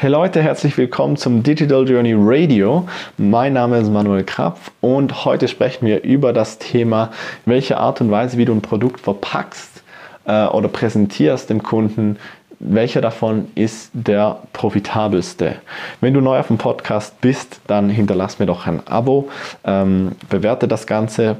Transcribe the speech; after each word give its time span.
Hey 0.00 0.08
Leute, 0.08 0.40
herzlich 0.42 0.78
willkommen 0.78 1.18
zum 1.18 1.42
Digital 1.42 1.86
Journey 1.86 2.14
Radio. 2.16 2.88
Mein 3.18 3.52
Name 3.52 3.80
ist 3.80 3.90
Manuel 3.90 4.24
Krapf 4.24 4.70
und 4.80 5.26
heute 5.26 5.46
sprechen 5.46 5.84
wir 5.86 6.04
über 6.04 6.32
das 6.32 6.56
Thema, 6.56 7.10
welche 7.44 7.76
Art 7.76 8.00
und 8.00 8.10
Weise, 8.10 8.38
wie 8.38 8.46
du 8.46 8.54
ein 8.54 8.62
Produkt 8.62 9.00
verpackst 9.00 9.82
äh, 10.24 10.46
oder 10.46 10.68
präsentierst 10.68 11.50
dem 11.50 11.62
Kunden, 11.62 12.16
welcher 12.60 13.02
davon 13.02 13.48
ist 13.54 13.90
der 13.92 14.38
profitabelste. 14.54 15.56
Wenn 16.00 16.14
du 16.14 16.22
neu 16.22 16.38
auf 16.38 16.46
dem 16.46 16.56
Podcast 16.56 17.20
bist, 17.20 17.60
dann 17.66 17.90
hinterlass 17.90 18.38
mir 18.38 18.46
doch 18.46 18.66
ein 18.66 18.80
Abo, 18.86 19.28
ähm, 19.64 20.12
bewerte 20.30 20.66
das 20.66 20.86
Ganze, 20.86 21.36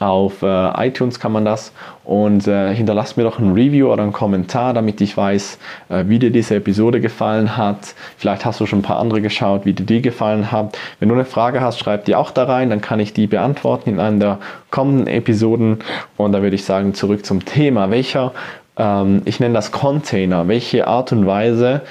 auf 0.00 0.42
äh, 0.42 0.88
iTunes 0.88 1.20
kann 1.20 1.32
man 1.32 1.44
das 1.44 1.72
und 2.04 2.46
äh, 2.46 2.74
hinterlass 2.74 3.16
mir 3.16 3.22
doch 3.22 3.38
ein 3.38 3.52
Review 3.52 3.90
oder 3.90 4.02
einen 4.02 4.12
Kommentar, 4.12 4.74
damit 4.74 5.00
ich 5.00 5.16
weiß, 5.16 5.58
äh, 5.88 6.04
wie 6.06 6.18
dir 6.18 6.30
diese 6.30 6.56
Episode 6.56 7.00
gefallen 7.00 7.56
hat. 7.56 7.94
Vielleicht 8.16 8.44
hast 8.44 8.60
du 8.60 8.66
schon 8.66 8.80
ein 8.80 8.82
paar 8.82 8.98
andere 8.98 9.22
geschaut, 9.22 9.64
wie 9.64 9.72
dir 9.72 9.86
die 9.86 10.02
gefallen 10.02 10.52
hat. 10.52 10.76
Wenn 10.98 11.08
du 11.08 11.14
eine 11.14 11.24
Frage 11.24 11.60
hast, 11.60 11.78
schreib 11.78 12.04
die 12.04 12.14
auch 12.14 12.30
da 12.30 12.44
rein, 12.44 12.70
dann 12.70 12.80
kann 12.80 13.00
ich 13.00 13.12
die 13.12 13.26
beantworten 13.26 13.90
in 13.90 14.00
einer 14.00 14.18
der 14.18 14.38
kommenden 14.70 15.06
Episoden. 15.06 15.78
Und 16.16 16.32
da 16.32 16.42
würde 16.42 16.56
ich 16.56 16.64
sagen, 16.64 16.94
zurück 16.94 17.24
zum 17.24 17.44
Thema. 17.44 17.90
Welcher, 17.90 18.32
ähm, 18.76 19.22
ich 19.24 19.40
nenne 19.40 19.54
das 19.54 19.72
Container, 19.72 20.48
welche 20.48 20.86
Art 20.86 21.12
und 21.12 21.26
Weise 21.26 21.82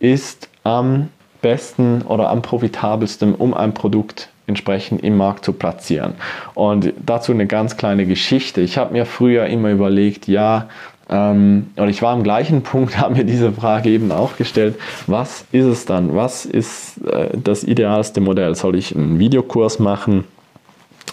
ist 0.00 0.48
am 0.64 1.08
besten 1.40 2.02
oder 2.02 2.30
am 2.30 2.42
profitabelsten, 2.42 3.34
um 3.34 3.54
ein 3.54 3.74
Produkt 3.74 4.28
entsprechend 4.48 5.04
im 5.04 5.16
Markt 5.16 5.44
zu 5.44 5.52
platzieren. 5.52 6.14
Und 6.54 6.92
dazu 7.04 7.32
eine 7.32 7.46
ganz 7.46 7.76
kleine 7.76 8.06
Geschichte. 8.06 8.60
Ich 8.60 8.78
habe 8.78 8.92
mir 8.92 9.06
früher 9.06 9.46
immer 9.46 9.70
überlegt, 9.70 10.26
ja, 10.26 10.68
ähm, 11.10 11.70
und 11.76 11.88
ich 11.88 12.02
war 12.02 12.12
am 12.12 12.22
gleichen 12.22 12.62
Punkt, 12.64 12.98
habe 12.98 13.14
mir 13.14 13.24
diese 13.24 13.52
Frage 13.52 13.90
eben 13.90 14.10
auch 14.12 14.36
gestellt, 14.36 14.76
was 15.06 15.44
ist 15.52 15.66
es 15.66 15.84
dann? 15.84 16.14
Was 16.14 16.44
ist 16.44 16.98
äh, 17.06 17.28
das 17.32 17.64
idealste 17.64 18.20
Modell? 18.20 18.54
Soll 18.54 18.76
ich 18.76 18.94
einen 18.94 19.18
Videokurs 19.18 19.78
machen? 19.78 20.24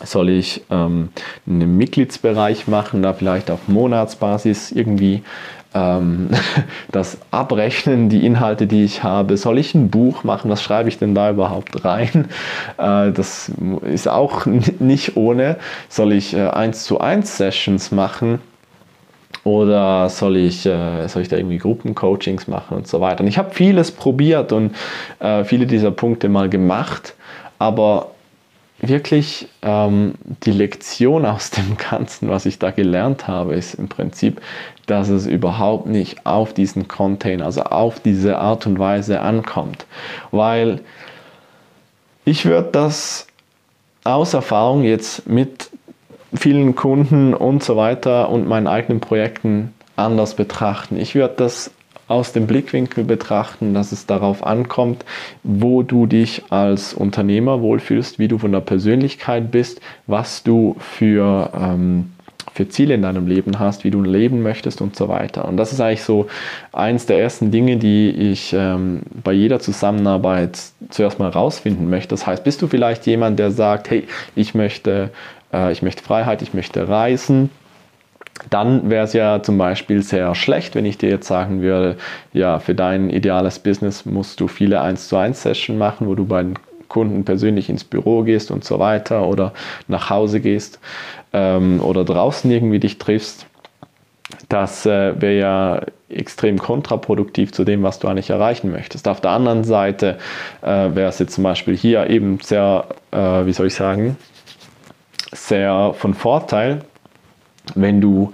Soll 0.03 0.29
ich 0.29 0.61
ähm, 0.69 1.09
einen 1.47 1.77
Mitgliedsbereich 1.77 2.67
machen, 2.67 3.01
da 3.01 3.13
vielleicht 3.13 3.49
auf 3.49 3.67
Monatsbasis 3.67 4.71
irgendwie 4.71 5.23
das 6.91 7.17
Abrechnen, 7.31 8.07
die 8.07 8.25
Inhalte, 8.25 8.65
die 8.65 8.85
ich 8.85 9.03
habe. 9.03 9.35
Soll 9.35 9.57
ich 9.57 9.75
ein 9.75 9.89
Buch 9.89 10.23
machen? 10.23 10.49
Was 10.49 10.61
schreibe 10.61 10.87
ich 10.87 10.97
denn 10.99 11.13
da 11.13 11.29
überhaupt 11.29 11.83
rein? 11.83 12.29
Äh, 12.77 13.11
das 13.11 13.51
ist 13.83 14.07
auch 14.07 14.45
nicht 14.45 15.15
ohne. 15.15 15.57
Soll 15.87 16.13
ich 16.13 16.35
äh, 16.35 16.47
1 16.47 16.83
zu 16.83 16.99
1 16.99 17.37
Sessions 17.37 17.91
machen? 17.91 18.39
Oder 19.43 20.09
soll 20.09 20.37
ich, 20.37 20.65
äh, 20.65 21.07
soll 21.07 21.21
ich 21.21 21.29
da 21.29 21.37
irgendwie 21.37 21.57
Gruppencoachings 21.57 22.47
machen 22.47 22.77
und 22.77 22.87
so 22.87 22.99
weiter? 23.01 23.21
Und 23.21 23.27
ich 23.27 23.37
habe 23.37 23.51
vieles 23.53 23.91
probiert 23.91 24.51
und 24.51 24.75
viele 25.45 25.65
dieser 25.67 25.91
Punkte 25.91 26.27
mal 26.27 26.49
gemacht, 26.49 27.15
aber 27.59 28.11
wirklich 28.79 29.47
ähm, 29.61 30.15
die 30.43 30.51
Lektion 30.51 31.25
aus 31.25 31.51
dem 31.51 31.77
Ganzen, 31.89 32.29
was 32.29 32.45
ich 32.45 32.59
da 32.59 32.71
gelernt 32.71 33.27
habe, 33.27 33.55
ist 33.55 33.75
im 33.75 33.87
Prinzip, 33.87 34.41
dass 34.85 35.09
es 35.09 35.25
überhaupt 35.25 35.87
nicht 35.87 36.25
auf 36.25 36.53
diesen 36.53 36.87
Container, 36.87 37.45
also 37.45 37.63
auf 37.63 37.99
diese 37.99 38.37
Art 38.37 38.67
und 38.67 38.77
Weise 38.77 39.21
ankommt. 39.21 39.85
Weil 40.31 40.81
ich 42.25 42.45
würde 42.45 42.69
das 42.71 43.27
aus 44.03 44.33
Erfahrung 44.33 44.83
jetzt 44.83 45.27
mit 45.27 45.69
vielen 46.33 46.75
Kunden 46.75 47.33
und 47.33 47.63
so 47.63 47.77
weiter 47.77 48.29
und 48.29 48.47
meinen 48.47 48.67
eigenen 48.67 48.99
Projekten 48.99 49.73
anders 49.95 50.35
betrachten. 50.35 50.97
Ich 50.97 51.15
würde 51.15 51.35
das 51.37 51.71
aus 52.07 52.33
dem 52.33 52.45
Blickwinkel 52.47 53.03
betrachten, 53.03 53.73
dass 53.73 53.91
es 53.91 54.05
darauf 54.05 54.45
ankommt, 54.45 55.05
wo 55.43 55.81
du 55.81 56.05
dich 56.05 56.43
als 56.49 56.93
Unternehmer 56.93 57.61
wohlfühlst, 57.61 58.19
wie 58.19 58.27
du 58.27 58.37
von 58.37 58.51
der 58.51 58.59
Persönlichkeit 58.59 59.51
bist, 59.51 59.81
was 60.05 60.43
du 60.43 60.75
für, 60.79 61.49
ähm, 61.59 62.11
für 62.53 62.69
Ziele 62.69 62.93
in 62.93 63.01
deinem 63.01 63.27
Leben 63.27 63.57
hast, 63.59 63.83
wie 63.83 63.91
du 63.91 64.03
leben 64.03 64.43
möchtest 64.43 64.81
und 64.81 64.95
so 64.95 65.07
weiter. 65.09 65.45
Und 65.45 65.57
das 65.57 65.73
ist 65.73 65.81
eigentlich 65.81 66.03
so 66.03 66.27
eins 66.71 67.07
der 67.07 67.19
ersten 67.19 67.49
Dinge, 67.49 67.77
die 67.77 68.09
ich 68.09 68.53
ähm, 68.53 69.01
bei 69.23 69.33
jeder 69.33 69.59
Zusammenarbeit 69.59 70.59
zuerst 70.91 71.17
mal 71.17 71.29
rausfinden 71.29 71.89
möchte. 71.89 72.09
Das 72.09 72.27
heißt, 72.27 72.43
bist 72.43 72.61
du 72.61 72.67
vielleicht 72.67 73.07
jemand, 73.07 73.39
der 73.39 73.49
sagt, 73.49 73.89
hey, 73.89 74.07
ich 74.35 74.53
möchte, 74.53 75.09
äh, 75.51 75.71
ich 75.71 75.81
möchte 75.81 76.03
Freiheit, 76.03 76.43
ich 76.43 76.53
möchte 76.53 76.87
reisen, 76.87 77.49
dann 78.49 78.89
wäre 78.89 79.05
es 79.05 79.13
ja 79.13 79.41
zum 79.41 79.57
Beispiel 79.57 80.01
sehr 80.01 80.35
schlecht, 80.35 80.75
wenn 80.75 80.85
ich 80.85 80.97
dir 80.97 81.09
jetzt 81.09 81.27
sagen 81.27 81.61
würde, 81.61 81.97
ja, 82.33 82.59
für 82.59 82.75
dein 82.75 83.09
ideales 83.09 83.59
Business 83.59 84.05
musst 84.05 84.39
du 84.41 84.47
viele 84.47 84.81
1 84.81 85.07
zu 85.07 85.17
1 85.17 85.41
Sessions 85.41 85.79
machen, 85.79 86.07
wo 86.07 86.15
du 86.15 86.25
bei 86.25 86.43
den 86.43 86.55
Kunden 86.89 87.25
persönlich 87.25 87.69
ins 87.69 87.83
Büro 87.83 88.23
gehst 88.23 88.51
und 88.51 88.63
so 88.63 88.79
weiter 88.79 89.27
oder 89.27 89.53
nach 89.87 90.09
Hause 90.09 90.39
gehst 90.41 90.79
ähm, 91.33 91.81
oder 91.81 92.03
draußen 92.03 92.49
irgendwie 92.51 92.79
dich 92.79 92.97
triffst. 92.97 93.47
Das 94.49 94.85
äh, 94.85 95.19
wäre 95.19 95.37
ja 95.37 95.81
extrem 96.09 96.57
kontraproduktiv 96.57 97.51
zu 97.51 97.63
dem, 97.63 97.83
was 97.83 97.99
du 97.99 98.07
eigentlich 98.07 98.29
erreichen 98.29 98.71
möchtest. 98.71 99.07
Auf 99.07 99.21
der 99.21 99.31
anderen 99.31 99.63
Seite 99.63 100.17
äh, 100.61 100.67
wäre 100.67 101.09
es 101.09 101.19
jetzt 101.19 101.33
zum 101.35 101.43
Beispiel 101.43 101.75
hier 101.75 102.09
eben 102.09 102.39
sehr, 102.41 102.85
äh, 103.11 103.45
wie 103.45 103.53
soll 103.53 103.67
ich 103.67 103.75
sagen, 103.75 104.17
sehr 105.31 105.93
von 105.97 106.13
Vorteil, 106.13 106.81
wenn 107.75 108.01
du 108.01 108.33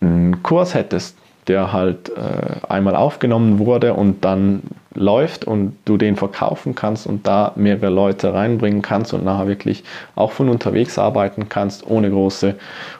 einen 0.00 0.42
Kurs 0.42 0.74
hättest, 0.74 1.16
der 1.48 1.72
halt 1.72 2.10
äh, 2.10 2.66
einmal 2.68 2.96
aufgenommen 2.96 3.58
wurde 3.58 3.94
und 3.94 4.24
dann 4.24 4.62
läuft 4.94 5.44
und 5.44 5.76
du 5.84 5.96
den 5.96 6.16
verkaufen 6.16 6.74
kannst 6.74 7.06
und 7.06 7.26
da 7.26 7.52
mehrere 7.54 7.90
Leute 7.90 8.34
reinbringen 8.34 8.82
kannst 8.82 9.14
und 9.14 9.24
nachher 9.24 9.46
wirklich 9.46 9.84
auch 10.14 10.32
von 10.32 10.48
unterwegs 10.48 10.98
arbeiten 10.98 11.48
kannst, 11.48 11.86
ohne 11.86 12.10
große 12.10 12.56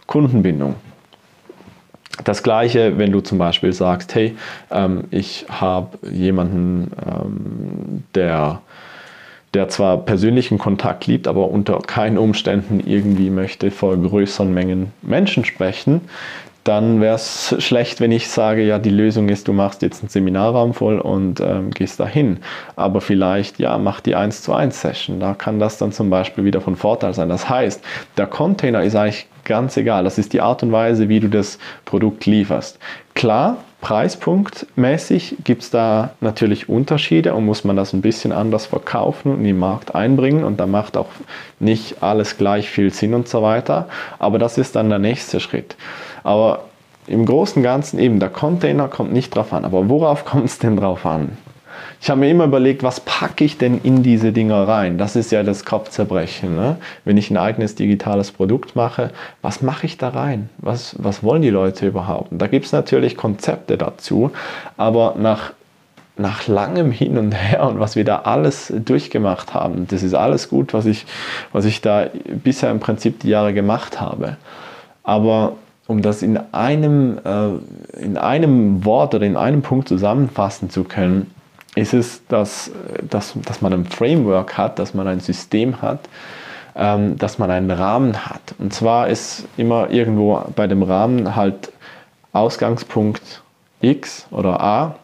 Kundenbindung. 0.06 0.76
Das 2.24 2.42
gleiche, 2.42 2.98
wenn 2.98 3.12
du 3.12 3.20
zum 3.20 3.38
Beispiel 3.38 3.72
sagst, 3.72 4.14
hey, 4.14 4.36
ähm, 4.70 5.04
ich 5.10 5.46
habe 5.48 5.98
jemanden, 6.08 6.92
ähm, 7.04 8.04
der 8.14 8.60
der 9.56 9.70
zwar 9.70 9.96
persönlichen 9.96 10.58
Kontakt 10.58 11.06
liebt, 11.06 11.26
aber 11.26 11.48
unter 11.50 11.78
keinen 11.78 12.18
Umständen 12.18 12.78
irgendwie 12.84 13.30
möchte 13.30 13.70
vor 13.70 13.96
größeren 13.96 14.52
Mengen 14.52 14.92
Menschen 15.00 15.46
sprechen, 15.46 16.02
dann 16.62 17.00
wäre 17.00 17.14
es 17.14 17.54
schlecht, 17.58 18.00
wenn 18.00 18.12
ich 18.12 18.28
sage, 18.28 18.62
ja, 18.62 18.78
die 18.78 18.90
Lösung 18.90 19.30
ist, 19.30 19.48
du 19.48 19.54
machst 19.54 19.80
jetzt 19.80 20.02
einen 20.02 20.10
Seminarraum 20.10 20.74
voll 20.74 20.98
und 20.98 21.40
ähm, 21.40 21.70
gehst 21.70 21.98
dahin. 22.00 22.40
Aber 22.74 23.00
vielleicht, 23.00 23.58
ja, 23.58 23.78
mach 23.78 24.00
die 24.00 24.14
1 24.14 24.42
zu 24.42 24.52
1 24.52 24.78
Session. 24.78 25.20
Da 25.20 25.32
kann 25.32 25.58
das 25.58 25.78
dann 25.78 25.92
zum 25.92 26.10
Beispiel 26.10 26.44
wieder 26.44 26.60
von 26.60 26.76
Vorteil 26.76 27.14
sein. 27.14 27.30
Das 27.30 27.48
heißt, 27.48 27.82
der 28.18 28.26
Container 28.26 28.82
ist 28.82 28.94
eigentlich 28.94 29.26
ganz 29.44 29.78
egal. 29.78 30.04
Das 30.04 30.18
ist 30.18 30.34
die 30.34 30.42
Art 30.42 30.62
und 30.62 30.72
Weise, 30.72 31.08
wie 31.08 31.20
du 31.20 31.28
das 31.28 31.58
Produkt 31.86 32.26
lieferst. 32.26 32.78
Klar, 33.14 33.56
Preispunktmäßig 33.80 35.36
gibt 35.44 35.62
es 35.62 35.70
da 35.70 36.10
natürlich 36.20 36.68
Unterschiede 36.68 37.34
und 37.34 37.44
muss 37.44 37.62
man 37.62 37.76
das 37.76 37.92
ein 37.92 38.00
bisschen 38.00 38.32
anders 38.32 38.66
verkaufen 38.66 39.30
und 39.30 39.38
in 39.38 39.44
den 39.44 39.58
Markt 39.58 39.94
einbringen 39.94 40.44
und 40.44 40.58
da 40.58 40.66
macht 40.66 40.96
auch 40.96 41.08
nicht 41.60 42.02
alles 42.02 42.38
gleich 42.38 42.68
viel 42.68 42.92
Sinn 42.92 43.14
und 43.14 43.28
so 43.28 43.42
weiter. 43.42 43.88
Aber 44.18 44.38
das 44.38 44.58
ist 44.58 44.76
dann 44.76 44.88
der 44.88 44.98
nächste 44.98 45.40
Schritt. 45.40 45.76
Aber 46.24 46.64
im 47.06 47.24
Großen 47.24 47.58
und 47.58 47.62
Ganzen 47.62 47.98
eben, 47.98 48.18
der 48.18 48.30
Container 48.30 48.88
kommt 48.88 49.12
nicht 49.12 49.34
drauf 49.34 49.52
an. 49.52 49.64
Aber 49.64 49.88
worauf 49.88 50.24
kommt 50.24 50.46
es 50.46 50.58
denn 50.58 50.76
drauf 50.76 51.06
an? 51.06 51.36
Ich 52.00 52.10
habe 52.10 52.20
mir 52.20 52.30
immer 52.30 52.44
überlegt, 52.44 52.82
was 52.82 53.00
packe 53.00 53.44
ich 53.44 53.58
denn 53.58 53.80
in 53.82 54.02
diese 54.02 54.32
Dinger 54.32 54.66
rein? 54.68 54.98
Das 54.98 55.16
ist 55.16 55.32
ja 55.32 55.42
das 55.42 55.64
Kopfzerbrechen. 55.64 56.54
Ne? 56.54 56.76
Wenn 57.04 57.16
ich 57.16 57.30
ein 57.30 57.36
eigenes 57.36 57.74
digitales 57.74 58.32
Produkt 58.32 58.76
mache, 58.76 59.10
was 59.42 59.62
mache 59.62 59.86
ich 59.86 59.96
da 59.96 60.10
rein? 60.10 60.48
Was, 60.58 60.94
was 60.98 61.22
wollen 61.22 61.42
die 61.42 61.50
Leute 61.50 61.86
überhaupt? 61.86 62.32
Und 62.32 62.38
da 62.38 62.46
gibt 62.46 62.66
es 62.66 62.72
natürlich 62.72 63.16
Konzepte 63.16 63.76
dazu, 63.76 64.30
aber 64.76 65.14
nach 65.18 65.52
nach 66.18 66.46
langem 66.48 66.92
Hin 66.92 67.18
und 67.18 67.32
Her 67.32 67.64
und 67.64 67.78
was 67.78 67.94
wir 67.94 68.04
da 68.04 68.20
alles 68.20 68.72
durchgemacht 68.74 69.52
haben, 69.52 69.86
das 69.88 70.02
ist 70.02 70.14
alles 70.14 70.48
gut, 70.48 70.72
was 70.72 70.86
ich, 70.86 71.04
was 71.52 71.66
ich 71.66 71.82
da 71.82 72.06
bisher 72.42 72.70
im 72.70 72.80
Prinzip 72.80 73.20
die 73.20 73.28
Jahre 73.28 73.52
gemacht 73.52 74.00
habe. 74.00 74.38
Aber 75.02 75.56
um 75.86 76.02
das 76.02 76.22
in 76.22 76.38
einem, 76.52 77.18
äh, 77.24 78.00
in 78.00 78.16
einem 78.16 78.84
Wort 78.84 79.14
oder 79.14 79.26
in 79.26 79.36
einem 79.36 79.62
Punkt 79.62 79.88
zusammenfassen 79.88 80.70
zu 80.70 80.84
können, 80.84 81.30
ist 81.76 81.94
es, 81.94 82.26
dass, 82.26 82.72
dass, 83.08 83.34
dass 83.44 83.62
man 83.62 83.72
ein 83.72 83.84
Framework 83.84 84.58
hat, 84.58 84.80
dass 84.80 84.94
man 84.94 85.06
ein 85.06 85.20
System 85.20 85.80
hat, 85.82 86.00
ähm, 86.74 87.16
dass 87.18 87.38
man 87.38 87.50
einen 87.50 87.70
Rahmen 87.70 88.26
hat. 88.26 88.54
Und 88.58 88.72
zwar 88.74 89.08
ist 89.08 89.44
immer 89.56 89.90
irgendwo 89.90 90.42
bei 90.56 90.66
dem 90.66 90.82
Rahmen 90.82 91.36
halt 91.36 91.70
Ausgangspunkt 92.32 93.42
X 93.80 94.26
oder 94.30 94.60
A 94.60 94.96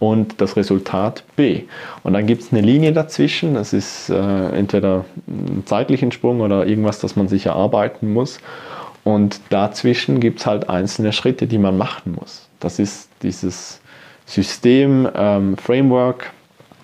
und 0.00 0.40
das 0.40 0.56
Resultat 0.56 1.22
B. 1.36 1.62
Und 2.02 2.12
dann 2.12 2.26
gibt 2.26 2.42
es 2.42 2.52
eine 2.52 2.60
Linie 2.60 2.92
dazwischen, 2.92 3.54
das 3.54 3.72
ist 3.72 4.10
äh, 4.10 4.48
entweder 4.50 5.04
ein 5.28 5.62
zeitlichen 5.64 6.10
Sprung 6.10 6.40
oder 6.40 6.66
irgendwas, 6.66 6.98
das 6.98 7.14
man 7.14 7.28
sich 7.28 7.46
erarbeiten 7.46 8.12
muss. 8.12 8.40
Und 9.04 9.40
dazwischen 9.50 10.18
gibt 10.18 10.40
es 10.40 10.46
halt 10.46 10.68
einzelne 10.68 11.12
Schritte, 11.12 11.46
die 11.46 11.58
man 11.58 11.78
machen 11.78 12.16
muss. 12.18 12.48
Das 12.58 12.80
ist 12.80 13.08
dieses 13.22 13.80
System, 14.28 15.08
ähm, 15.14 15.56
Framework. 15.56 16.30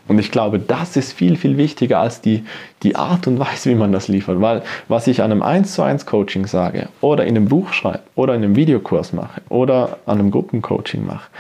Und 0.08 0.19
ich 0.19 0.31
glaube, 0.31 0.58
das 0.58 0.96
ist 0.96 1.12
viel, 1.12 1.37
viel 1.37 1.56
wichtiger 1.56 2.00
als 2.00 2.20
die, 2.20 2.44
die 2.82 2.96
Art 2.96 3.26
und 3.26 3.38
Weise, 3.38 3.70
wie 3.70 3.75
man 3.75 3.93
das 3.93 4.08
liefert. 4.08 4.41
Weil 4.41 4.62
was 4.88 5.06
ich 5.06 5.23
an 5.23 5.31
einem 5.31 5.43
1 5.43 5.73
zu 5.73 5.82
1 5.82 6.05
Coaching 6.06 6.46
sage 6.46 6.88
oder 7.00 7.25
in 7.25 7.37
einem 7.37 7.49
Buch 7.49 7.73
schreibe 7.73 8.00
oder 8.14 8.35
in 8.35 8.43
einem 8.43 8.56
Videokurs 8.56 9.12
mache 9.12 9.41
oder 9.49 9.99
an 10.06 10.19
einem 10.19 10.31
Gruppencoaching 10.31 11.06
mache, 11.06 11.31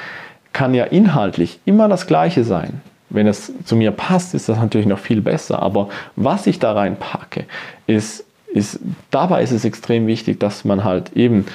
kann 0.52 0.72
ja 0.72 0.84
inhaltlich 0.84 1.58
immer 1.64 1.88
das 1.88 2.06
gleiche 2.06 2.44
sein. 2.44 2.80
Wenn 3.10 3.26
es 3.26 3.52
zu 3.64 3.76
mir 3.76 3.90
passt, 3.90 4.34
ist 4.34 4.48
das 4.48 4.58
natürlich 4.58 4.86
noch 4.86 4.98
viel 4.98 5.20
besser. 5.20 5.62
Aber 5.62 5.88
was 6.16 6.46
ich 6.46 6.58
da 6.58 6.72
reinpacke, 6.72 7.44
ist, 7.86 8.24
ist 8.52 8.78
dabei 9.10 9.42
ist 9.42 9.52
es 9.52 9.64
extrem 9.64 10.06
wichtig, 10.06 10.40
dass 10.40 10.64
man 10.64 10.84
halt 10.84 11.12
eben 11.14 11.46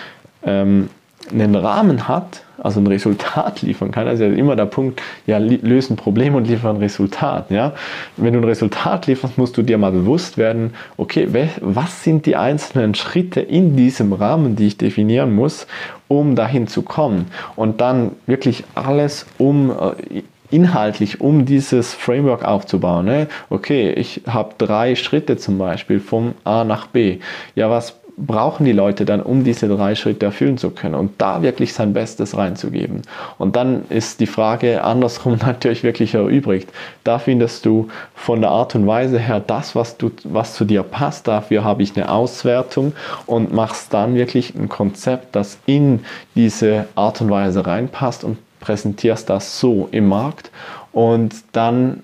ähm, 0.43 0.89
einen 1.31 1.55
Rahmen 1.55 2.07
hat, 2.07 2.43
also 2.61 2.79
ein 2.79 2.87
Resultat 2.87 3.61
liefern 3.61 3.91
kann. 3.91 4.07
Also 4.07 4.25
immer 4.25 4.55
der 4.55 4.65
Punkt, 4.65 5.01
ja, 5.25 5.37
lösen 5.37 5.95
Problem 5.95 6.35
und 6.35 6.47
liefern 6.47 6.77
Resultat. 6.77 7.51
Ja? 7.51 7.73
Wenn 8.17 8.33
du 8.33 8.39
ein 8.39 8.45
Resultat 8.45 9.07
lieferst, 9.07 9.37
musst 9.37 9.57
du 9.57 9.61
dir 9.61 9.77
mal 9.77 9.91
bewusst 9.91 10.37
werden, 10.37 10.73
okay, 10.97 11.27
was 11.61 12.03
sind 12.03 12.25
die 12.25 12.35
einzelnen 12.35 12.95
Schritte 12.95 13.41
in 13.41 13.75
diesem 13.75 14.13
Rahmen, 14.13 14.55
die 14.55 14.67
ich 14.67 14.77
definieren 14.77 15.33
muss, 15.33 15.67
um 16.07 16.35
dahin 16.35 16.67
zu 16.67 16.81
kommen. 16.81 17.27
Und 17.55 17.81
dann 17.81 18.11
wirklich 18.25 18.63
alles 18.75 19.25
um 19.37 19.71
äh, 19.71 20.23
inhaltlich, 20.51 21.21
um 21.21 21.45
dieses 21.45 21.93
Framework 21.93 22.43
aufzubauen. 22.43 23.05
Ne? 23.05 23.27
Okay, 23.49 23.91
ich 23.91 24.21
habe 24.27 24.55
drei 24.57 24.95
Schritte 24.95 25.37
zum 25.37 25.57
Beispiel 25.57 25.99
vom 25.99 26.33
A 26.43 26.63
nach 26.63 26.87
B. 26.87 27.19
Ja, 27.55 27.69
was 27.69 27.99
brauchen 28.25 28.65
die 28.65 28.71
Leute 28.71 29.05
dann, 29.05 29.21
um 29.21 29.43
diese 29.43 29.67
drei 29.67 29.95
Schritte 29.95 30.25
erfüllen 30.25 30.57
zu 30.57 30.69
können 30.71 30.95
und 30.95 31.13
da 31.19 31.41
wirklich 31.41 31.73
sein 31.73 31.93
Bestes 31.93 32.37
reinzugeben. 32.37 33.01
Und 33.37 33.55
dann 33.55 33.83
ist 33.89 34.19
die 34.19 34.27
Frage 34.27 34.83
andersrum 34.83 35.37
natürlich 35.45 35.83
wirklich 35.83 36.13
erübrigt. 36.13 36.69
Da 37.03 37.19
findest 37.19 37.65
du 37.65 37.87
von 38.15 38.41
der 38.41 38.51
Art 38.51 38.75
und 38.75 38.87
Weise 38.87 39.19
her 39.19 39.41
das, 39.45 39.75
was, 39.75 39.97
du, 39.97 40.11
was 40.23 40.53
zu 40.53 40.65
dir 40.65 40.83
passt. 40.83 41.27
Dafür 41.27 41.63
habe 41.63 41.83
ich 41.83 41.95
eine 41.95 42.11
Auswertung 42.11 42.93
und 43.25 43.53
machst 43.53 43.93
dann 43.93 44.15
wirklich 44.15 44.55
ein 44.55 44.69
Konzept, 44.69 45.35
das 45.35 45.57
in 45.65 46.01
diese 46.35 46.87
Art 46.95 47.21
und 47.21 47.29
Weise 47.29 47.65
reinpasst 47.65 48.23
und 48.23 48.37
präsentierst 48.59 49.29
das 49.29 49.59
so 49.59 49.87
im 49.91 50.07
Markt 50.07 50.51
und 50.91 51.33
dann 51.53 52.03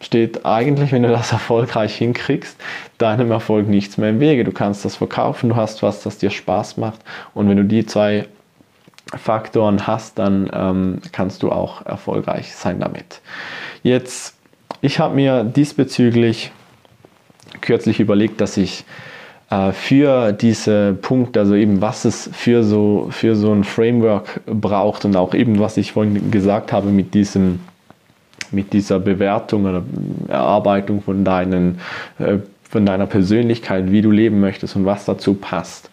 steht 0.00 0.46
eigentlich, 0.46 0.92
wenn 0.92 1.02
du 1.02 1.08
das 1.08 1.32
erfolgreich 1.32 1.96
hinkriegst, 1.96 2.56
deinem 2.98 3.30
Erfolg 3.30 3.68
nichts 3.68 3.98
mehr 3.98 4.10
im 4.10 4.20
Wege. 4.20 4.44
Du 4.44 4.52
kannst 4.52 4.84
das 4.84 4.96
verkaufen, 4.96 5.50
du 5.50 5.56
hast 5.56 5.82
was, 5.82 6.02
das 6.02 6.18
dir 6.18 6.30
Spaß 6.30 6.76
macht 6.76 7.00
und 7.34 7.48
wenn 7.48 7.56
du 7.56 7.64
die 7.64 7.86
zwei 7.86 8.26
Faktoren 9.16 9.86
hast, 9.86 10.18
dann 10.18 10.50
ähm, 10.52 10.98
kannst 11.12 11.42
du 11.42 11.50
auch 11.50 11.86
erfolgreich 11.86 12.54
sein 12.54 12.78
damit. 12.80 13.20
Jetzt, 13.82 14.36
ich 14.82 14.98
habe 14.98 15.14
mir 15.14 15.44
diesbezüglich 15.44 16.52
kürzlich 17.62 18.00
überlegt, 18.00 18.40
dass 18.40 18.58
ich 18.58 18.84
äh, 19.50 19.72
für 19.72 20.32
diese 20.32 20.92
Punkte, 20.92 21.40
also 21.40 21.54
eben 21.54 21.80
was 21.80 22.04
es 22.04 22.28
für 22.32 22.62
so, 22.62 23.08
für 23.10 23.34
so 23.34 23.52
ein 23.52 23.64
Framework 23.64 24.42
braucht 24.46 25.06
und 25.06 25.16
auch 25.16 25.32
eben, 25.34 25.58
was 25.58 25.78
ich 25.78 25.92
vorhin 25.92 26.30
gesagt 26.30 26.72
habe 26.72 26.90
mit 26.90 27.14
diesem 27.14 27.60
mit 28.52 28.72
dieser 28.72 29.00
Bewertung 29.00 29.64
oder 29.64 29.82
Erarbeitung 30.28 31.02
von, 31.02 31.24
deinen, 31.24 31.80
äh, 32.18 32.38
von 32.68 32.86
deiner 32.86 33.06
Persönlichkeit, 33.06 33.90
wie 33.90 34.02
du 34.02 34.10
leben 34.10 34.40
möchtest 34.40 34.76
und 34.76 34.86
was 34.86 35.04
dazu 35.04 35.34
passt. 35.34 35.90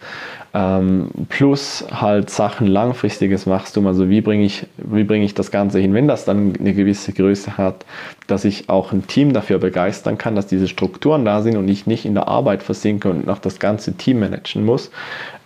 Ähm, 0.55 1.09
plus 1.27 1.85
halt 1.91 2.29
Sachen 2.29 2.67
langfristiges 2.67 3.45
Wachstum, 3.45 3.87
also 3.87 4.09
wie 4.09 4.21
bringe 4.21 4.45
ich, 4.45 4.65
wie 4.77 5.03
bringe 5.03 5.25
ich 5.25 5.33
das 5.33 5.51
Ganze 5.51 5.79
hin, 5.79 5.93
wenn 5.93 6.07
das 6.07 6.23
dann 6.23 6.53
eine 6.57 6.73
gewisse 6.73 7.11
Größe 7.11 7.57
hat, 7.57 7.85
dass 8.27 8.45
ich 8.45 8.69
auch 8.69 8.93
ein 8.93 9.05
Team 9.05 9.33
dafür 9.33 9.59
begeistern 9.59 10.17
kann, 10.17 10.33
dass 10.33 10.47
diese 10.47 10.69
Strukturen 10.69 11.25
da 11.25 11.41
sind 11.41 11.57
und 11.57 11.67
ich 11.67 11.87
nicht 11.87 12.05
in 12.05 12.13
der 12.13 12.29
Arbeit 12.29 12.63
versinke 12.63 13.09
und 13.09 13.25
noch 13.25 13.39
das 13.39 13.59
ganze 13.59 13.97
Team 13.97 14.21
managen 14.21 14.63
muss. 14.63 14.91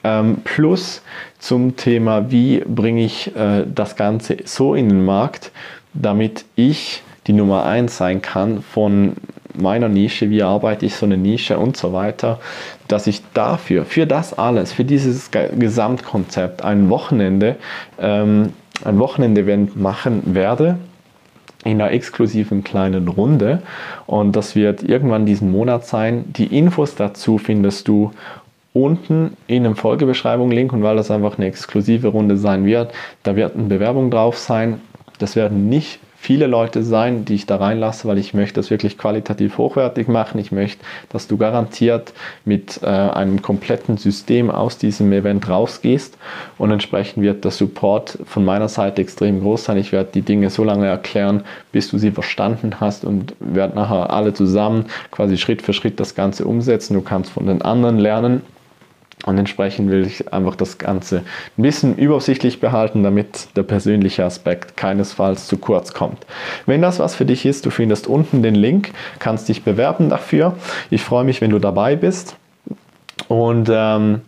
Ähm, 0.04 0.42
plus 0.44 1.02
zum 1.40 1.76
Thema, 1.76 2.30
wie 2.30 2.60
bringe 2.60 3.04
ich 3.04 3.36
äh, 3.36 3.66
das 3.66 3.96
Ganze 3.96 4.38
so 4.46 4.76
in 4.76 4.90
den 4.90 5.04
Markt, 5.04 5.52
damit 5.94 6.46
ich 6.56 7.04
die 7.28 7.34
Nummer 7.34 7.66
1 7.66 7.96
sein 7.96 8.22
kann 8.22 8.62
von 8.62 9.14
meiner 9.56 9.90
Nische, 9.90 10.30
wie 10.30 10.42
arbeite 10.42 10.86
ich 10.86 10.96
so 10.96 11.06
eine 11.06 11.18
Nische 11.18 11.58
und 11.58 11.78
so 11.78 11.94
weiter, 11.94 12.40
dass 12.88 13.08
ich 13.08 13.22
dafür, 13.34 13.86
für 13.86 14.08
das 14.08 14.38
alles, 14.38 14.72
für 14.72 14.86
dieses 14.86 15.30
Gesamtkonzept 15.32 16.64
ein 16.64 16.90
Wochenende, 16.90 17.58
ähm, 18.00 18.54
ein 18.84 19.00
Wochenende-Event 19.00 19.76
machen 19.76 20.34
werde, 20.34 20.78
in 21.66 21.82
einer 21.82 21.92
exklusiven 21.92 22.64
kleinen 22.64 23.10
Runde 23.10 23.62
und 24.06 24.36
das 24.36 24.56
wird 24.56 24.82
irgendwann 24.82 25.26
diesen 25.26 25.52
Monat 25.52 25.86
sein. 25.86 26.24
Die 26.28 26.58
Infos 26.58 26.96
dazu 26.96 27.38
findest 27.38 27.90
du 27.90 28.12
unten 28.72 29.36
in 29.48 29.66
einem 29.66 29.76
Folgebeschreibung-Link 29.76 30.72
und 30.72 30.84
weil 30.84 30.96
das 30.96 31.12
einfach 31.12 31.38
eine 31.38 31.48
exklusive 31.48 32.08
Runde 32.10 32.38
sein 32.38 32.66
wird, 32.66 32.94
da 33.24 33.36
wird 33.36 33.56
eine 33.56 33.66
Bewerbung 33.66 34.10
drauf 34.10 34.38
sein. 34.38 34.80
Das 35.20 35.36
werden 35.36 35.70
nicht 35.70 36.00
viele 36.22 36.48
Leute 36.48 36.84
sein, 36.84 37.24
die 37.24 37.36
ich 37.36 37.46
da 37.46 37.56
reinlasse, 37.56 38.08
weil 38.08 38.18
ich 38.18 38.34
möchte 38.34 38.56
das 38.56 38.70
wirklich 38.70 38.98
qualitativ 38.98 39.58
hochwertig 39.58 40.08
machen. 40.10 40.38
Ich 40.40 40.52
möchte, 40.52 40.84
dass 41.10 41.28
du 41.28 41.38
garantiert 41.38 42.14
mit 42.44 42.82
äh, 42.84 42.88
einem 42.88 43.42
kompletten 43.42 43.98
System 43.98 44.52
aus 44.52 44.78
diesem 44.78 45.12
Event 45.14 45.48
rausgehst 45.48 46.18
und 46.58 46.72
entsprechend 46.72 47.24
wird 47.24 47.46
der 47.46 47.52
Support 47.52 48.20
von 48.26 48.44
meiner 48.44 48.68
Seite 48.68 49.02
extrem 49.02 49.40
groß 49.40 49.64
sein. 49.64 49.78
Ich 49.78 49.94
werde 49.94 50.10
die 50.14 50.22
Dinge 50.22 50.50
so 50.50 50.64
lange 50.64 50.88
erklären, 50.88 51.44
bis 51.72 51.90
du 51.90 51.98
sie 51.98 52.12
verstanden 52.12 52.82
hast 52.82 53.06
und 53.06 53.34
werde 53.40 53.76
nachher 53.76 54.12
alle 54.12 54.34
zusammen 54.34 54.88
quasi 55.12 55.38
Schritt 55.38 55.62
für 55.62 55.74
Schritt 55.74 56.00
das 56.02 56.16
Ganze 56.16 56.46
umsetzen. 56.46 56.96
Du 56.96 57.02
kannst 57.02 57.32
von 57.32 57.48
den 57.48 57.62
anderen 57.62 57.98
lernen 57.98 58.42
und 59.30 59.38
entsprechend 59.38 59.90
will 59.90 60.06
ich 60.06 60.34
einfach 60.34 60.56
das 60.56 60.78
Ganze 60.78 61.24
ein 61.58 61.62
bisschen 61.62 61.96
übersichtlich 61.96 62.60
behalten, 62.60 63.04
damit 63.04 63.56
der 63.56 63.64
persönliche 63.64 64.26
Aspekt 64.26 64.76
keinesfalls 64.76 65.48
zu 65.48 65.58
kurz 65.58 65.94
kommt. 65.94 66.26
Wenn 66.66 66.82
das 66.82 67.00
was 67.00 67.16
für 67.16 67.26
dich 67.26 67.46
ist, 67.46 67.66
du 67.66 67.70
findest 67.70 68.08
unten 68.08 68.42
den 68.42 68.56
Link, 68.56 68.92
kannst 69.20 69.48
dich 69.48 69.64
bewerben 69.64 70.10
dafür. 70.10 70.56
Ich 70.90 71.04
freue 71.04 71.24
mich, 71.24 71.42
wenn 71.42 71.52
du 71.52 71.60
dabei 71.60 71.96
bist. 71.96 72.36
Und 73.28 73.70
ähm, 73.72 74.22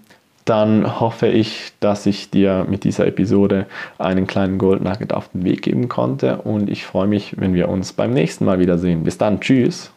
dann 0.46 1.00
hoffe 1.00 1.28
ich, 1.28 1.72
dass 1.80 2.06
ich 2.06 2.30
dir 2.30 2.66
mit 2.70 2.84
dieser 2.84 3.08
Episode 3.08 3.66
einen 3.98 4.28
kleinen 4.28 4.58
Gold 4.58 4.82
auf 5.14 5.30
den 5.30 5.44
Weg 5.44 5.64
geben 5.64 5.90
konnte. 5.90 6.38
Und 6.38 6.70
ich 6.70 6.86
freue 6.86 7.08
mich, 7.08 7.36
wenn 7.40 7.54
wir 7.54 7.70
uns 7.70 7.94
beim 7.94 8.14
nächsten 8.14 8.46
Mal 8.46 8.60
wiedersehen. 8.60 9.04
Bis 9.04 9.18
dann, 9.18 9.40
tschüss. 9.40 9.92